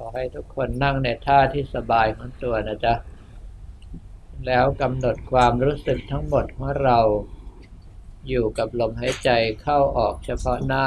[0.00, 2.94] ขอให้ทุกคนนั่งในท่าที่สบายของตัวนะจ๊ะ
[4.46, 6.98] แล้วกำหนดความรู้สึกทั้งหมดของเรา
[8.28, 9.30] อยู่กับลมหายใจ
[9.62, 10.86] เข้าออกเฉพาะหน้า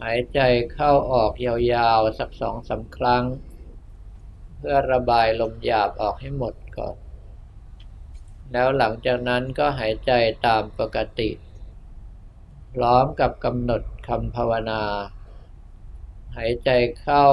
[0.00, 0.40] หายใจ
[0.74, 3.24] เข้าออกยาวๆ สักสองสาครั้ง
[4.56, 6.96] เพื่อระบายลมหยาบออกให้หมดก่อน
[8.52, 10.12] แล้วหลังจากนั้นก็หายใจ
[10.46, 11.30] ตามปกติ
[12.74, 14.82] พร้อมกับกำหนดคำภาวนา
[16.36, 17.26] หายใจเข้า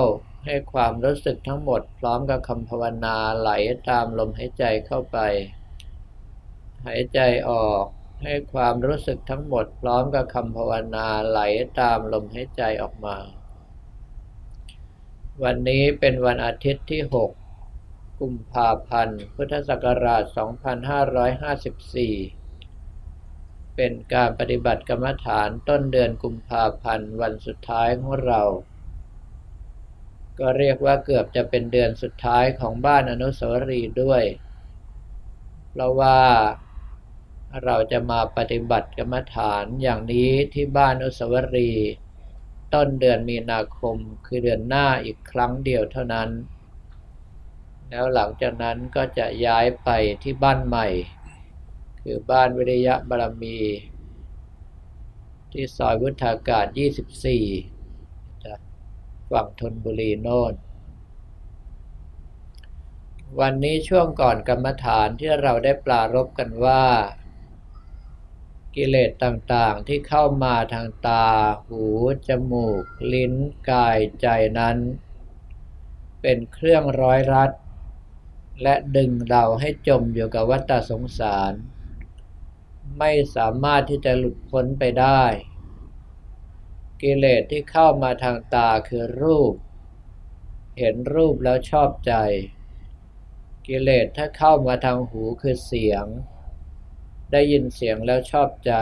[0.45, 3.51] ให้ความรู้สึกทั้งหมด พร้อมกับคำภาวนาไหล
[3.89, 5.17] ตามลมหายใจเข้าไป
[6.85, 7.83] หายใจออก
[8.23, 11.39] ให้ความรู้สึกทั้งหมด พร้อมกับคำภาวนาไหล
[11.79, 13.15] ตามลมหายใจออกมา
[15.43, 17.29] วันนี้เป็นวันอาทิตย์ที่ 6
[18.19, 20.35] กุมภาพันธ์ พุทธศักราช 2554
[23.75, 28.41] เป็นการปฏิบัติกรรมฐานต้นเดือนกุมภาพันธ์วันสุดท้ายของเรา
[30.39, 34.23] ก็เรียกว่าเกือบจะเป็นเดือนสุดท้ายของบ้านอนุสาวรีย์ด้วย
[35.69, 36.19] เพราะว่า
[37.63, 41.89] เราจะมาปฏิบัติกรรมฐานอย่างนี้ที่บ้านอนุสาวรีย์
[42.73, 46.29] ต้นเดือนมีนาคมคือเดือนหน้าอีกครั้งเดียวเท่านั้น
[47.89, 49.89] แล้วหลังจากนั้นก็จะย้ายไป
[50.23, 50.87] ที่บ้านใหม่
[52.01, 53.57] คือบ้านวิริยะบารมี
[55.51, 56.65] ที่ซอยวุฒากาศ
[57.25, 57.74] 24
[59.35, 60.53] ฝั่งธนบุรีโน่น
[63.39, 66.83] วันนี้ช่วงก่อนกรรมฐานที่เราได้ปรารบกันว่า
[68.75, 71.27] กิเลสต่างๆที่เข้ามาทางตา
[71.67, 71.85] หู
[72.27, 73.33] จมูก ลิ้น
[73.69, 74.27] กายใจ
[74.59, 74.77] นั้น
[76.21, 77.51] เป็นเครื่องร้อยรัด
[78.63, 81.53] และดึงเราให้จมอยู่กับวัฏสงสาร
[82.99, 85.23] ไม่สามารถที่จะหลุดพ้นไปได้
[87.01, 89.53] กิเลสที่เข้ามาทางตาคือรูป
[90.79, 92.13] เห็นรูปแล้วชอบใจ
[93.67, 96.05] กิเลสถ้าเข้ามาทางหูคือเสียง
[97.31, 98.73] ได้ยินเสียงแล้วชอบใจ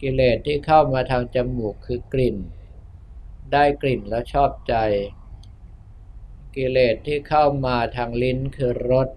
[0.00, 2.36] กิเลสที่เข้ามาทางจมูกคือกลิ่น
[3.52, 4.74] ได้กลิ่นแล้วชอบใจ
[6.56, 9.08] กิเลสที่เข้ามาทางลิ้นคือรส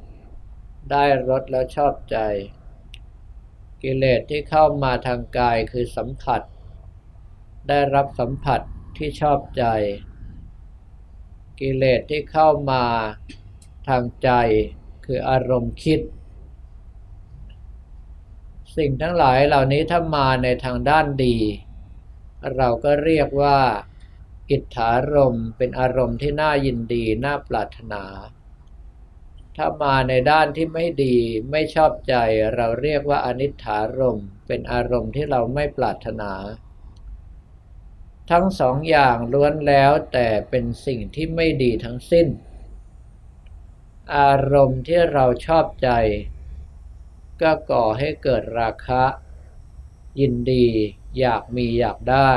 [0.92, 2.18] ได้รสแล้วชอบใจ
[3.84, 6.42] กิเลสที่เข้ามาทางกายคือสัมผัส
[7.68, 8.62] ได้รับสัมผัส
[8.98, 9.64] ที่ชอบใจ
[11.60, 12.84] กิเลสที่เข้ามา
[13.88, 14.30] ทางใจ
[15.06, 16.00] คืออารมณ์คิด
[18.78, 21.38] สิ่งทั้งหลายเหล่านี้ถ้ามาในทางด้านดี
[22.56, 23.58] เราก็เรียกว่า
[24.50, 28.04] อิทธารมเป็นอารมณ์ที่น่ายินดี น่าปรารถนา
[29.58, 31.18] ถ้ามาในด้านที่ไม่ดี
[31.52, 32.16] ไม่ชอบใจ
[32.56, 36.32] เราเรียกว่าอนิถารมเป็นอารมณ์ที่เราไม่ปรารถนา
[38.30, 42.28] ทั้งสองอย่างล้วนแล้วแต่เป็นสิ่งที่ไม่ดีทั้งสิ้น
[44.16, 45.90] อารมณ์ที่เราชอบใจ
[47.42, 49.04] ก็ก่อให้เกิดราคะ
[50.20, 50.66] ยินดี
[51.20, 52.34] อยากมีอยากได้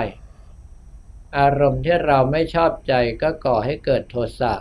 [1.39, 4.55] อารมณ์ที่เราไม่ชอบใจก็ก่อให้เกิดโทสะ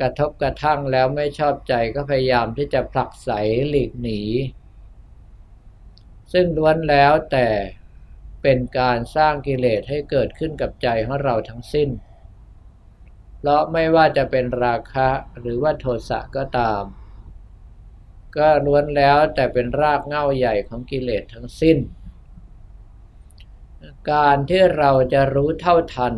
[0.00, 3.30] กระทบกระทั่งแล้วไม่ชอบใจก็พยายามที่จะผลักไส
[3.68, 4.22] หลีกหนี
[6.32, 7.48] ซึ่งล้วนแล้วแต่
[8.48, 11.88] เป็นการสร้างกิเลสให้เกิดขึ้นกับใจของเราทั้งสิ้น
[13.38, 15.08] เพราะไม่ว่าจะเป็นราคะ
[15.38, 16.82] หรือว่าโทสะก็ตาม
[18.36, 21.78] ก็ล้วนแล้วแต่เป็นรากเหง้าใหญ่ของกิเลสทั้งสิ้น
[24.12, 26.14] การที่เราจะรู้เท่าทัน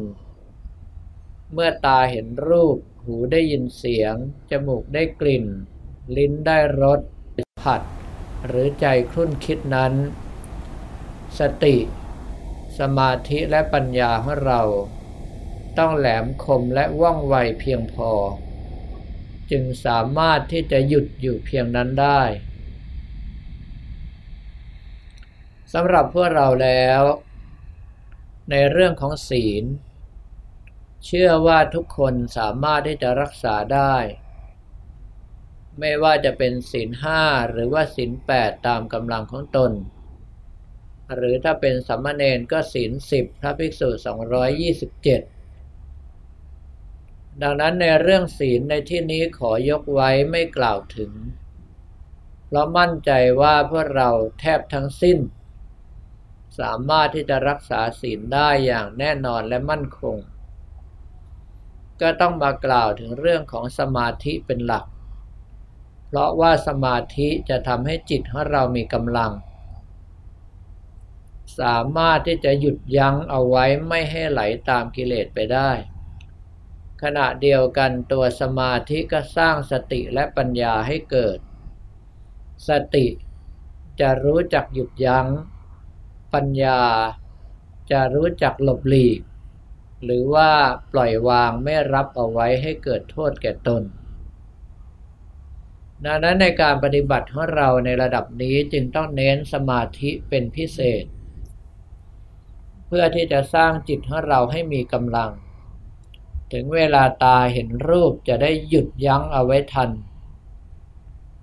[1.52, 4.14] เมื่อตาเห็นรูป หูได้ยินเสียง
[4.50, 5.46] จมูกได้กลิ่น
[6.16, 7.00] ลิ้นได้รส
[7.62, 7.82] ผัด
[8.46, 9.94] หรือใจคลุ่นคิดนั้น
[11.38, 11.76] สติ
[12.78, 14.62] สมาธิและปัญญาของเรา
[15.78, 18.10] ต้องแหลมคมและว่องไวเพียงพอ
[19.50, 22.22] จึงสามารถที่จะหยุดอยู่เพียงนั้นได้
[25.72, 27.02] สำหรับพวกเราแล้ว
[28.50, 29.64] ในเรื่องของศีล
[31.04, 33.96] เชื่อว่าทุกคนสามารถที่จะรักษาได้
[35.78, 39.72] ไม่ว่าจะเป็นศีลห้าหรือว่าศีลแปดตามกำลังของตน
[41.14, 45.20] หรือถ้าเป็นสัมมาเนนก็ศีลสิบพระภิกษุสองร้อยยี่สิบเจ็ด
[47.42, 51.12] ดังนั้นในเรื่องศีลในที่นี้ขอยกไว้ไม่กล่าวถึง
[52.46, 53.10] เพราะมั่นใจ
[53.40, 54.10] ว่าพวกเรา
[54.40, 55.18] แทบทั้งสิ้น
[56.58, 60.16] สามารถที่จะรักษาศีลได้อย่างแน่นอนและมั่นคง
[62.00, 64.84] ก็ต้องมากล่าวถึงเรื่องของสมาธิเป็นหลัก
[66.06, 69.32] เพราะว่าสมาธิจะทำให้จิตของเรามีกำลัง
[71.60, 75.70] สามารถที่จะหยุดยั้งเอาไว้ไม่ให้ไหลตามกิเลสไปได้
[77.02, 81.38] ขณะเดียวกันตัวสมาธิก็สร้างสติและปัญญาให้เกิด
[82.68, 83.06] สติ
[84.00, 85.26] จะรู้จักหยุดยัง้ง
[86.34, 86.80] ปัญญา
[87.90, 89.20] จะรู้จักหลบหลีก
[90.04, 90.50] หรือว่า
[90.92, 93.82] ปล่อยวางไม่รับเอาไว้ให้เกิดโทษแก่ตน
[96.04, 101.04] ดังนั้นในการปฏิบัติของเราในระดับนี้จึงต้องเน้นสมาธิเป็นพิเศษ
[102.88, 105.30] เพื่อที่จะสร้างจิตของเราให้มีกำลัง
[106.52, 109.90] ถึงเวลาตาเห็นรูปจะได้หยุดยั้งเอาไว้ทัน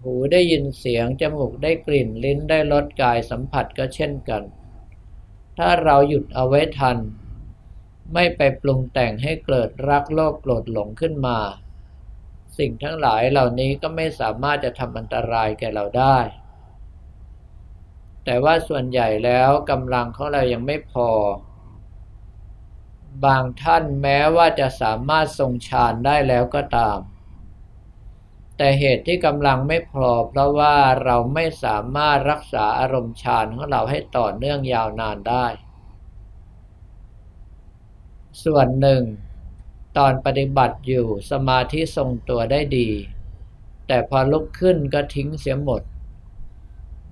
[0.02, 4.44] หูได้ยินเสียง จมูกได้กลิ่นลิ้นได้รสกายสัมผัสก็เช่นกัน
[5.58, 6.98] ถ้าเราหยุดเอาไว้ทัน
[8.14, 11.38] ไม่ไปปรุงแต่งให้เกิดรักโลภโกรธหลงขึ้นมา
[12.58, 16.18] สิ่งทั้งหลายเหล่านี้ก็ไม่สามารถจะทำอันตรายแก่เราได้
[18.26, 21.10] แต่ว่าส่วนใหญ่แล้วกำลังของเรายังไม่พอ
[23.26, 27.00] บางท่านแม้ว่าจะสามารถทรงฌานได้แล้วก็ตาม
[28.58, 35.46] แต่เหตุที่กำลังไม่พอเพราะว่าเราไม่สามารถรักษาอารมณ์ฌานของเราให้ต่อเนื่องยาวนานได้
[38.44, 39.04] ส่วนหนึ่ง
[39.98, 42.90] ตอนปฏิบัติอยู่สมาธิทรงตัวได้ดี
[43.88, 45.82] แต่พอลุกขึ้นก็ทิ้งเสียหมด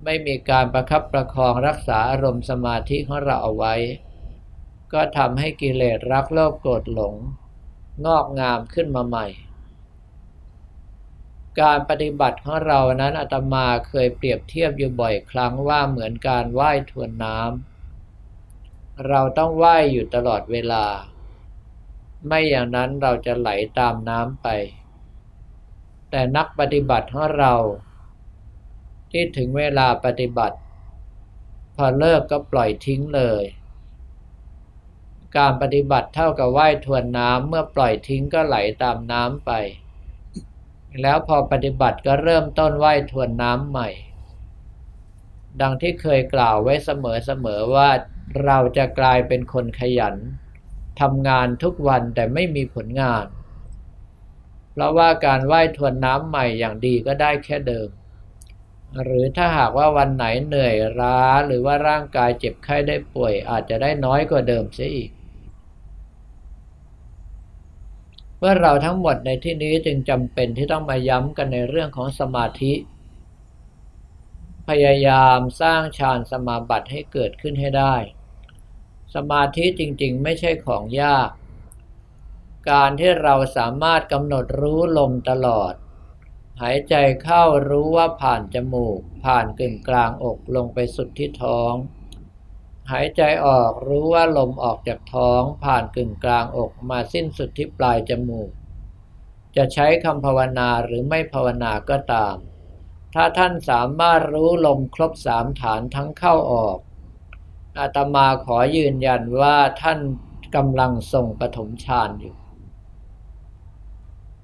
[0.04, 3.74] ไม่มีการประคับประคองรักษาอารมณ์สมาธิของเราเอาไว้
[4.92, 7.14] ก็ทำให้กิเลสรักโลภโกรธหลง
[8.04, 9.26] งอกงามขึ้นมาใหม่
[11.60, 20.84] การปฏิบัติของเรานั้นอาตมาเคยเปรียบเทียบอยู่บ่อยครั้งว่าเหมือนการว่ายทวนน้ำเราต้องว่ายอยู่ตลอดเวลา
[22.26, 23.48] ไม่อย่างนั้นเราจะไหล
[23.78, 24.48] ตามน้ำไป
[26.10, 27.54] แต่นักปฏิบัติของเรา
[29.16, 30.56] ที่ถึงเวลาปฏิบัติ
[31.76, 33.44] พอเลิกก็ปล่อยทิ้งเลย
[35.36, 39.50] การปฏิบัติเท่ากับว่ายทวนน้ำเมื่อปล่อยทิ้งก็ไหลตามน้ำไป
[41.00, 43.88] แล้วพอปฏิบัติก็เริ่มต้นว่ายทวนน้ำใหม่
[45.60, 47.90] ดังที่เคยกล่าวไว้เสมอๆว่า
[48.44, 50.16] เราจะกลายเป็นคนขยัน
[51.00, 53.26] ทำงานทุกวันแต่ไม่มีผลงาน
[54.72, 57.88] เพราะว่าการว่ายทวนน้ำใหม่อย่างดีก็ได้แค่เดิม
[59.02, 65.10] หรือถ้าหากว่าวันไหนเหนื่อยล้าหรือว่าร่างกายเจ็บไข้ได้ป่วย อาจจะได้น้อยกว่าเดิมเสียอีก
[68.38, 72.72] เมื่อเราทั้งหมดในที่นี้จึงจำเป็นที่ต้องมาย้ำกันในเรื่องของสมาธิ
[74.68, 77.94] พยายามสร้างฌานสมาบัติให้เกิดขึ้นให้ได้
[79.14, 81.30] สมาธิจริงๆ ไม่ใช่ของยาก
[82.70, 85.74] การที่เราสามารถกำหนดรู้ลมตลอด
[86.62, 91.72] หายใจเข้ารู้ว่าผ่านจมูก ผ่านกึ่งกลางอกลงไปสุดที่ท้อง
[92.92, 98.50] หายใจออกรู้ว่าลมออกจากท้อง ผ่านกึ่งกลางอกมาสิ้นสุดที่ปลายจมูก
[99.56, 102.36] จะใช้คำภาวนาหรือไม่ภาวนาก็ตาม
[103.14, 106.78] ถ้าท่านสามารถรู้ลมครบสามฐานทั้งเข้าออก
[107.78, 109.98] อาตมาขอยืนยันว่าท่าน
[110.56, 112.34] กำลังทรงปฐมฌานอยู่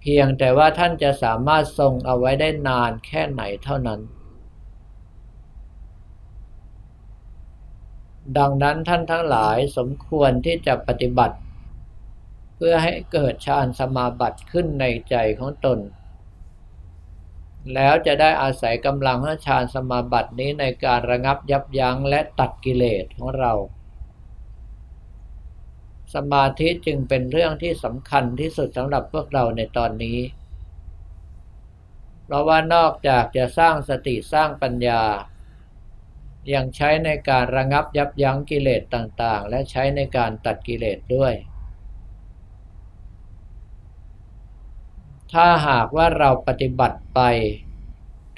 [0.01, 4.01] เพียงแต่ว่าท่านจะสามารถทรงเอาไว้ได้นานแค่ไหนเท่านั้น
[8.39, 11.37] ดังนั้นท่านทั้งหลายสมควรที่จะปฏิบัติ
[12.57, 15.79] เพื่อให้เกิดฌานสมาบัติขึ้นในใจของตน
[17.75, 23.53] แล้วจะได้อาศัยกำลังของฌานสมาบัตินี้ในการระงับยับยั้งและตัดกิเลสของเรา
[26.15, 30.19] สมาธิจึงเป็นเรื่องที่สำคัญที่สุดสำหรับพวกเราในตอนนี้
[32.25, 35.03] เพราะว่านอกจากจะสร้างสติสร้างปัญญา
[36.55, 41.35] ยังใช้ในการระงับยับยั้งกิเลสต่างๆ และใช้ในการตัดกิเลสด้วย
[45.33, 47.21] ถ้าหากว่าเราปฏิบัติไป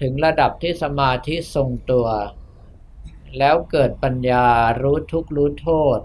[0.01, 2.09] ถึงระดับที่สมาธิทรงตัว
[3.39, 4.47] แล้วเกิดปัญญา
[4.83, 5.99] รู้ทุกข์รู้โทษ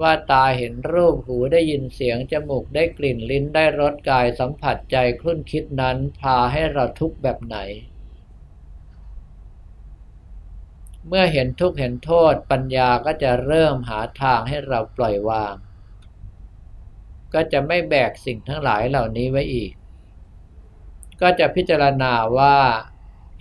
[0.00, 7.56] ว่าตาเห็นรูปหูได้ยินเสียง จมูกได้กลิ่นลิ้นได้รสกายสัมผัสใจคลุ่นคิดนั้นพาให้เราทุกข์แบบไหน
[11.08, 15.54] เมื่อเห็นทุกข์เห็นโทษปัญญาก็จะเริ่มหาทางให้เราปล่อยวาง
[17.34, 19.72] ก็จะไม่แบกสิ่งทั้งหลายเหล่านี้ไว้อีก
[21.20, 22.56] ก็จะพิจารณาว่า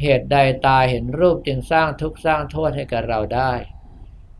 [0.01, 3.51] เหตุใดตาเห็นรูปจึงสร้างทุกข์สร้างโทษให้กับเราได้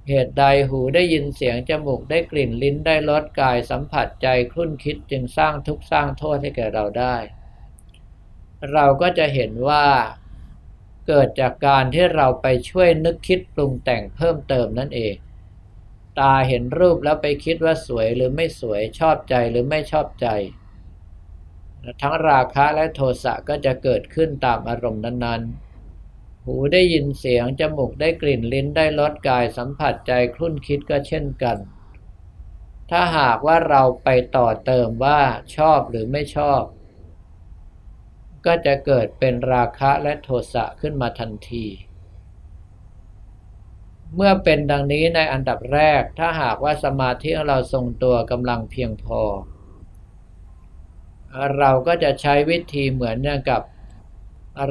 [0.10, 7.16] เหตุใดหูได้ยินเสียงจมูกได้กลิ่นลิ้นได้รสกายสัมผัสใจคลุ่นคิดจึงสร้างทุกข์สร้างโทษให้แก่เราได้
[8.72, 9.86] เราก็จะเห็นว่า
[11.08, 15.16] เกิดจากการที่เราไปช่วยนึกคิดปรุงแต่งเพิ่มเติมนั่นเอง
[16.20, 20.28] ตาเห็นรูปแล้วไปคิดว่าสวยหรือไม่สวยชอบใจหรือไม่ชอบใจ
[22.02, 25.69] ทั้งราคะและโทสะก็จะเกิดขึ้นตามอารมณ์นั้นๆ
[26.46, 31.58] หูได้ยินเสียง จมูกได้กลิ่นลิ้นได้รสกายสัมผัสใจคลุ่นคิดก็เช่นกัน
[32.90, 35.20] ถ้าหากว่าเราไปต่อเติมว่า
[35.56, 36.62] ชอบหรือไม่ชอบ
[38.46, 41.66] ก็จะเกิดเป็นราคะและโทสะขึ้นมาทันที
[44.16, 49.22] เมื่อเป็นดังนี้ในอันดับแรก ถ้าหากว่าสมาธิของเราทรงตัวกำลังเพียงพอ
[51.58, 53.62] เราก็จะใช้วิธีเหมือนอย่างกับ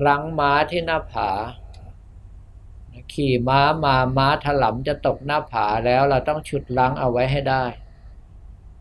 [0.04, 1.30] รั้งม้าที่หน้าผา
[3.12, 7.64] ขี่ม้ามาม้าถลำจะตกหน้าผาแล้วเราต้องฉุดรั้งเอาไว้ให้ได้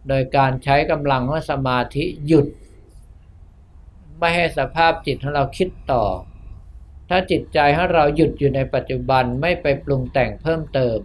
[0.08, 2.48] โดยการใช้กำลังของสมาธิหยุด
[4.20, 6.06] ไม่ให้สภาพจิตของเราคิดต่อ
[7.10, 11.00] ถ้าจิตใจของเราหยุดอยู่ในปัจจุบันไม่ไปปรุงแต่งเพิ่มเติม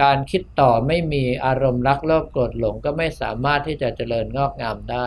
[0.00, 5.06] การคิดต่อไม่มีอารมณ์รักโลภโกรธหลงก็ไม่สามารถที่จะเจริญงอกงามได้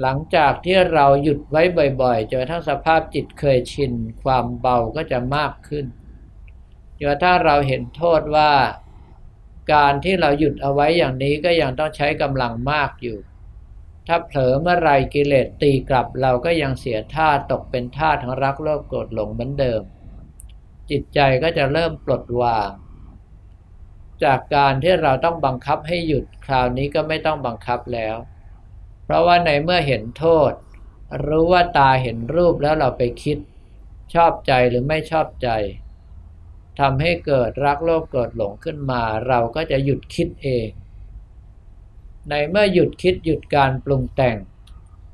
[0.00, 1.62] หลังจากที่เราหยุดไว้
[2.02, 3.92] บ่อยๆจนกระทั้งสภาพจิตเคยชิน
[4.22, 5.86] ความเบาก็จะมากขึ้น
[6.98, 8.52] จนถ้าเราเห็นโทษว่า
[9.72, 13.18] การที่เราหยุดเอาไว้อย่างนี้ก็ยังต้องใช้กำลังมากอยู่
[14.06, 19.82] ถ้าเผลอเมื่อไรกิเลสตีกลับเราก็ยังเสียท่าตกเป็นท่าทั้งรักโลภโกรธหลงเหมือนเดิม
[20.90, 22.70] จิตใจก็จะเริ่มปลดวาง
[24.24, 28.16] จากการที่เราต้องบังคับให้หยุดคราวนี้ก็ไม่ต้องบังคับแล้ว
[29.10, 30.52] ราะว่าในเมื่อเห็นโทษ
[31.26, 33.38] รู้ว่าตาเห็นรูปแล้วเราไปคิด
[34.14, 35.48] ชอบใจหรือไม่ชอบใจ
[36.78, 40.68] ทำให้เกิดรักโลภโกรธหลงขึ้นมา เราก็จะหยุดคิดเอง
[42.28, 44.36] ในเมื่อหยุดคิดหยุดการปรุงแต่ง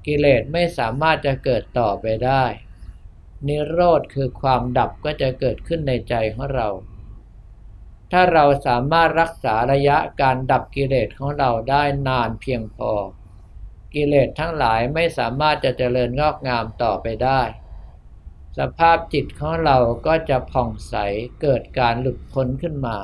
[0.07, 2.45] กิเลสไม่สามารถจะเกิดต่อไปได้
[3.47, 6.69] นิโรธคือความดับก็จะเกิดขึ้นในใจของเรา
[8.13, 12.93] ถ้าเราสามารถรักษาระยะการดับกิเลสของเราได้นานเพียงพอ
[13.95, 17.43] กิเลสทั้งหลายไม่สามารถจะเจริญงอกงามต่อไปได้
[18.59, 20.95] สภาพจิตของเราก็จะผ่องใส
[21.43, 22.97] เกิดการหลุดพ้นขึ้นมา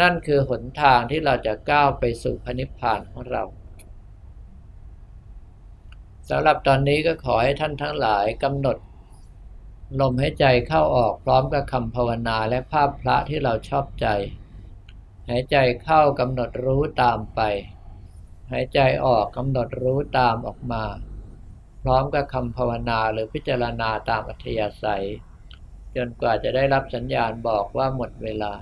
[0.00, 3.42] นั่นคือหนทางที่เราจะก้าวไปสู่พระนิพพานของเรา
[6.28, 8.76] สำหรับตอนนี้ก็ขอให้ท่านทั้งหลายกำหนด
[10.00, 14.06] ลมหายใจเข้าออกพร้อมกับคำภาวนาและภาพพระที่เราชอบใจ
[15.28, 17.40] หายใจเข้ากำหนดรู้ตามไป
[18.52, 20.84] หายใจออกกำหนดรู้ตามออกมา
[21.82, 25.06] พร้อมกับคำภาวนาหรือพิจารณาตามอัธยาศัย
[25.96, 28.52] จนกว่าจะได้รับสัญญาณบอกว่าหมดเวลา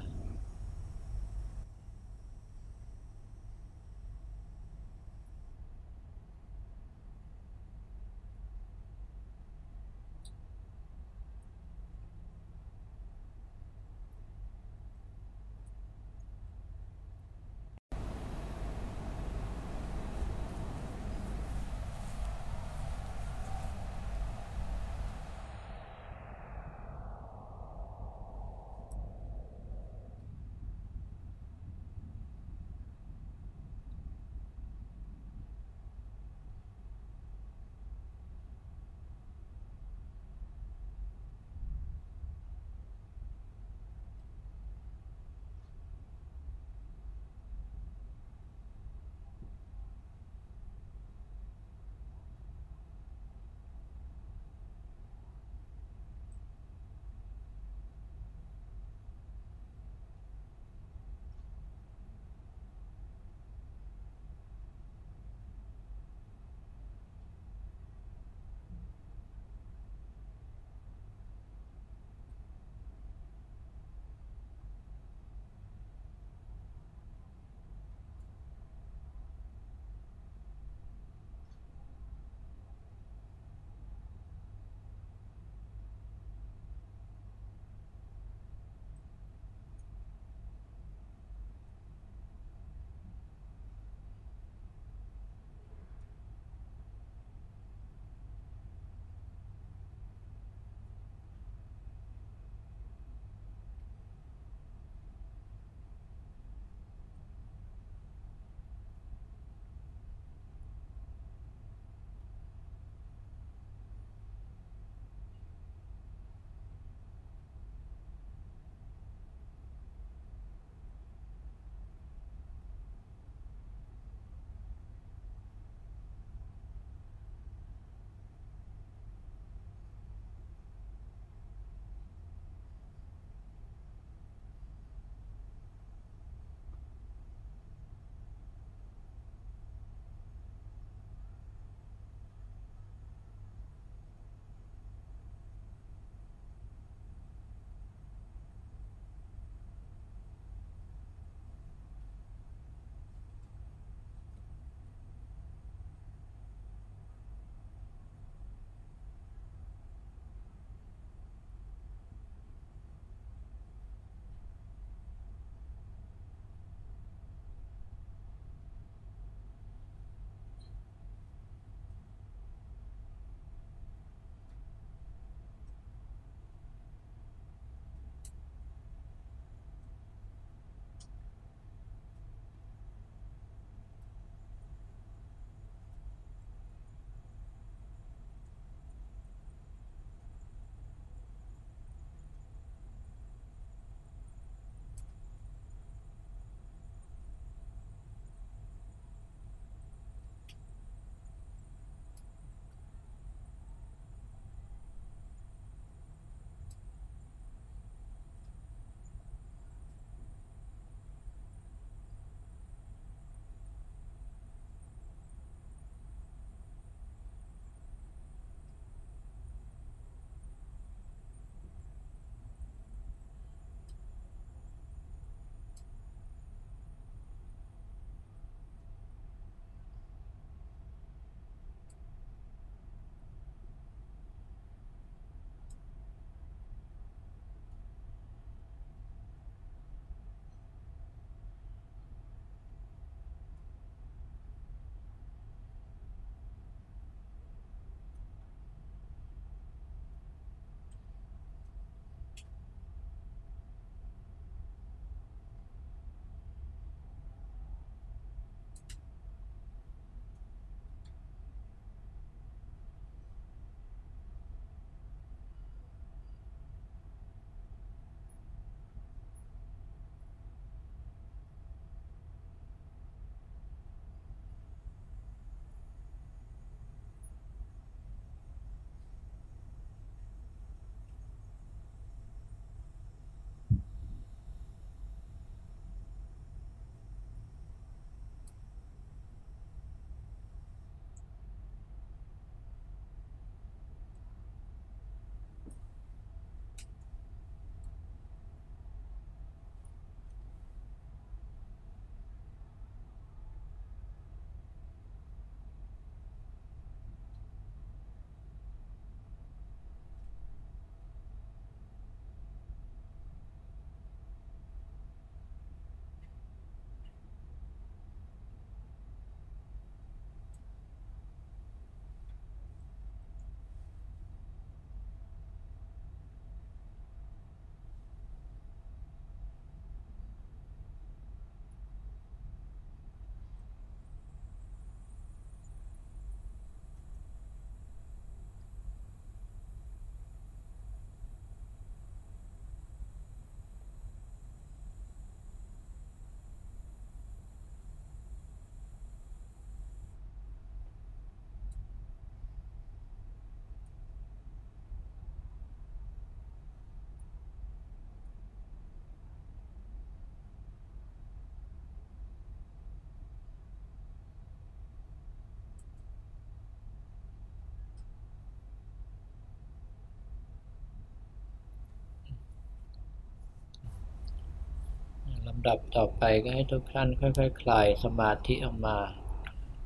[375.61, 378.99] ำดับต่อไปก็ให้ทุกท่านค่อยๆคคลายสมาธิออกมา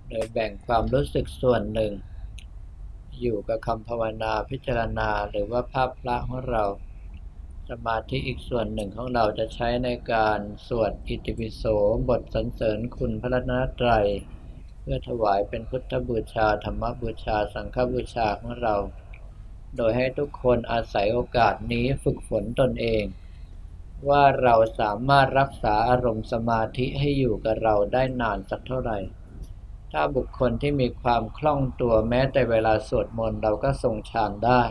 [0.08, 1.92] โดยแบ่งความรู้สึกส่วนหนึ่ง
[3.20, 6.64] อยู่กับคำภาวนาพิจารณาหรือว่าภาพพระของเรา
[7.70, 11.64] สมาธิอีกส่วนหนึ่งของเราจะใช้ในการสวดอิติปิโส
[12.08, 14.06] บทสรรเสริญคุณพระรัตนตรัย
[14.80, 18.74] เพื่อถวายเป็นพุทธบูชาธรรมบูชาสังฆบูชาของเรา
[19.76, 23.04] โดยให้ทุกคนอาศัยโอกาสนี้ฝึกฝนตนเอง
[24.08, 28.98] ว่าเราสามารถรักษาอารมณ์สมาธิให้อยู่กับเราได้นานสักเท่าไหร่
[29.92, 34.62] ถ้าบุคคลที่มีความคล่องตัวแม้แต่เวลาสวดมนต์เราก็ทรงฌานได้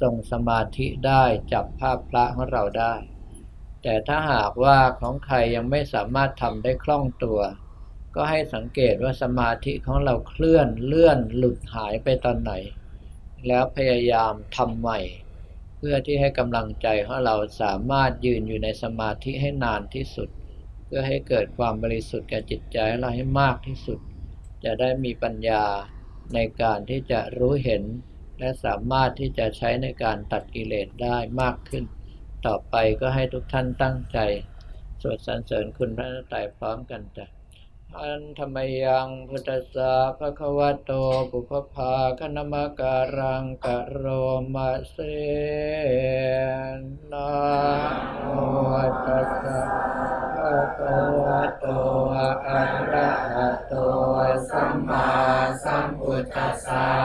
[0.00, 2.94] ทรงสมาธิได้จับภาพพระของเราได้
[3.82, 7.40] แต่ถ้าหากว่าของใครยังไม่สามารถทำได้คล่องตัว
[8.14, 12.52] ก็ให้สังเกตว่าสมาธิของเราเคลื่อนเลื่อนหลุดหายไปตอนไหน
[13.46, 14.98] แล้วพยายามทำใหม่
[15.84, 20.28] พื่อที่ให้กำลังใจของเราสามารถยืนอยู่ในสมาธิให้นานที่สุด
[20.84, 23.98] เพื่อให้เกิดความบริสุทธิ์แก่จิตใจเราให้มากที่สุด
[24.64, 25.64] จะได้มีปัญญา
[26.34, 27.82] ในการที่จะรู้เห็น
[28.38, 31.84] และสามารถที่จะใช้ในการตัดกิเลสได้มากขึ้น
[32.46, 34.18] ต่อไปก็ให้ทุกท่านตั้งใจ
[35.02, 37.41] สวดสรรเสริญคุณพระนตรัยพร้อมกันจ้ะ
[38.00, 40.90] อันธรรมยังพุทธสาภะคะวโต
[41.30, 44.04] ปุพพาคณมการังกะโร
[44.54, 44.96] มะเส
[47.12, 47.32] นะ
[48.20, 48.26] โม
[49.06, 49.60] ตัสสะ
[50.36, 51.66] ภะคะวะโต
[52.46, 53.74] อะระหะโต
[54.50, 55.06] สัมมา
[55.64, 57.01] สัมพุทธัสสะ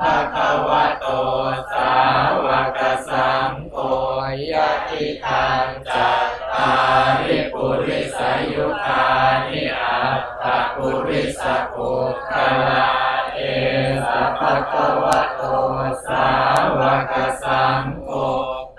[0.00, 1.06] ภะคะวะโต
[1.72, 1.92] สา
[2.44, 2.46] ว
[2.78, 3.76] กสังโฆ
[4.52, 6.72] ยะติทางจัตตา
[7.26, 9.06] ริปุริสายุคา
[9.48, 11.92] นิอัตตปุริสปุ
[12.30, 12.32] ค
[12.62, 12.84] ลา
[13.34, 13.40] เอ
[14.06, 15.42] สัพพะวะโต
[16.06, 16.28] สา
[16.78, 18.10] วกสังโฆ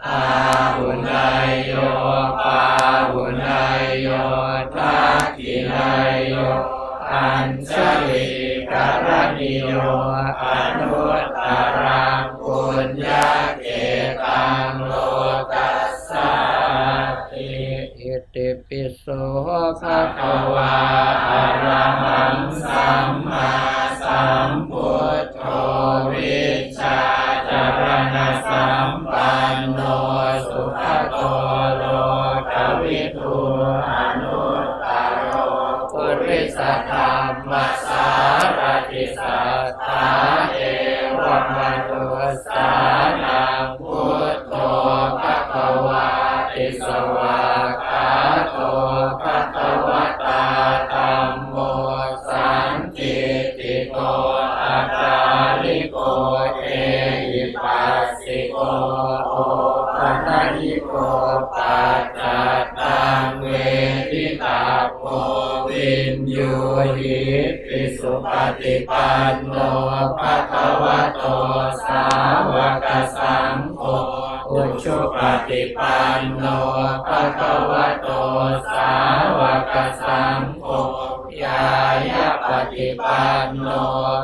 [0.06, 0.22] อา
[0.76, 1.72] หุนายโย
[2.42, 2.62] ปา
[3.10, 3.81] หุนาย
[20.54, 20.76] วา
[21.30, 23.52] อระหังสัมมา
[24.04, 24.92] สัมพุ
[25.22, 25.46] ทโธ
[26.12, 26.44] วิ
[26.80, 27.00] ชา
[27.50, 27.82] จาร
[28.16, 29.80] ณะสัมปันโน
[30.48, 31.16] สุขโต
[31.78, 31.86] โล
[32.52, 33.40] กวิทู
[33.90, 34.86] อนุตต
[35.18, 37.01] โปุริสธร
[68.92, 69.56] ปันโน
[70.20, 71.24] ภะคะวะโต
[71.88, 72.06] สา
[72.54, 73.84] วกสังโฆ
[74.50, 76.44] ปุชุปฏิปันโน
[77.08, 78.08] ภะคะวะโต
[78.74, 78.94] สา
[79.40, 79.74] วก
[80.04, 80.68] สังโฆ
[81.42, 81.64] ญา
[82.10, 83.68] ญะปฏิปันโน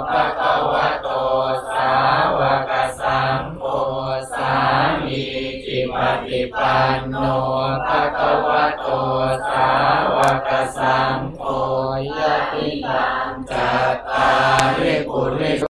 [0.10, 1.08] ภะคะวะโต
[1.74, 1.94] สา
[2.38, 3.64] วกสังโฆ
[4.34, 4.56] สา
[5.04, 5.24] มี
[5.66, 7.24] จิปฏิปันโน
[7.88, 8.86] ภะคะวะโต
[9.52, 9.72] สา
[10.16, 11.44] วกสังโฆ
[12.18, 13.17] ยะติยา
[14.48, 15.67] ตา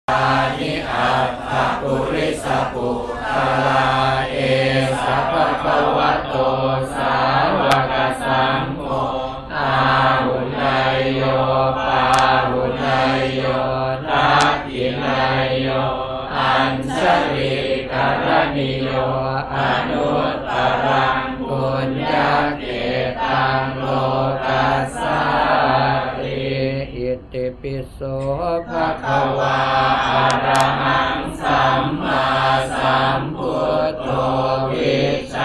[34.94, 35.36] ิสส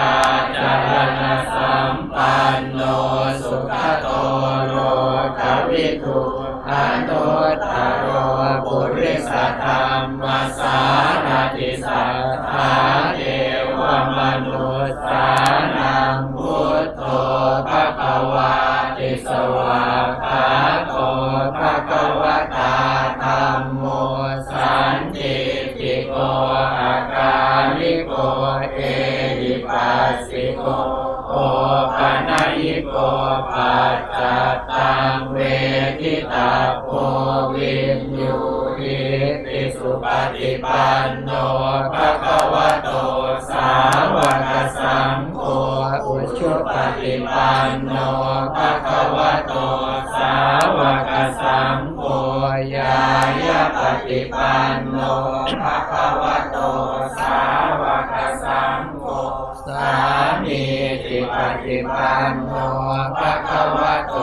[55.59, 56.57] ภะคะวะโต
[57.19, 57.41] สา
[57.81, 59.05] วกสังโฆ
[59.67, 59.91] สา
[60.43, 60.63] มี
[61.05, 62.51] จิปฏิปันโน
[63.19, 64.13] ภะคะวะโต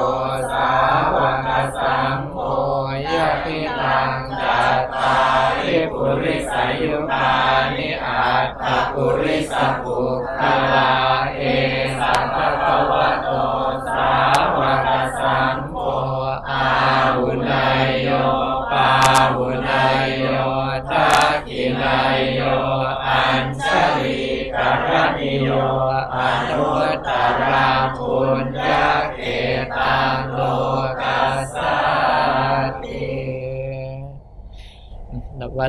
[0.53, 0.71] สา
[1.15, 2.37] วกสังโฆ
[3.07, 4.13] ยะทิตัง
[4.43, 5.19] จัตตา
[5.59, 7.35] ริปุริสายุตา
[7.75, 9.99] นิอัตถปุริสปุ
[10.39, 10.41] ค
[10.73, 11.08] ลา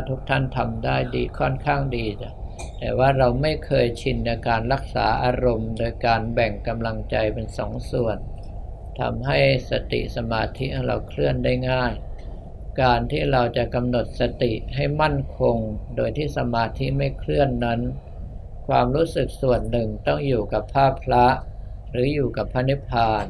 [0.10, 2.32] ทุกท่านทำได้ดีค่อนข้างดีจ้ะ
[2.80, 8.18] แต่ว่าเราไม่เคยชินในการรักษาอารมณ์ โดยการแบ่งกำลังใจเป็นสองส่วน
[9.00, 11.94] ทำให้สติสมาธิของเราเคลื่อนได้ง่าย
[12.82, 15.58] การที่เราจะกำหนดสติให้มั่นคง
[15.96, 17.80] โดยที่สมาธิไม่เคลื่อนนั้น
[18.68, 21.28] ความรู้สึกส่วนหนึ่งต้องอยู่กับภาพพระ
[21.92, 23.26] หรืออยู่กับพระนิพพาน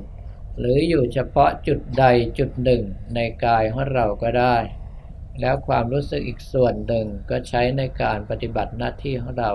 [0.59, 2.05] หรืออยู่เฉพาะจุดใด
[2.37, 2.83] จุดหนึ่ง
[3.15, 4.57] ในกายของเราก็ได้
[5.41, 9.51] แล้วความรู้สึกอีกส่วนหนึ่งก็ใช้ในการปฏิบัติหน้าที่ของเรา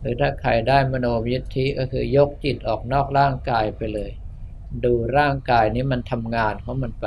[0.00, 4.10] หรือถ้าใครได้มโนวิธิก็คือยกจิตออกนอกร่างกายไปเลย
[4.84, 7.06] ดูร่างกายนี้มันทำงานของมันไป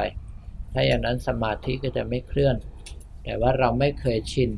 [0.73, 2.55] ถ้าอย่างนั้นสมาธิก็จะไม่เคลื่อน
[3.23, 4.51] แต่ว่าเราไม่เคยชิน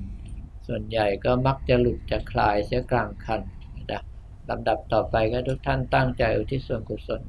[0.68, 3.42] ส่วนใหญ่ก็มักจะหลุดจะคลายเสียกลางคัน
[3.92, 4.02] นะ
[4.50, 7.22] ลำดับต่อไปก็ทุกท่านตั้งใจอุทิศส่วนกุศล